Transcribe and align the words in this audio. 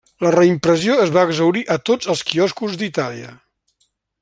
La 0.25 0.29
reimpressió 0.35 0.95
es 1.03 1.11
va 1.17 1.25
exhaurir 1.29 1.63
a 1.75 1.77
tots 1.91 2.11
els 2.15 2.25
quioscos 2.31 2.79
d'Itàlia. 2.83 3.31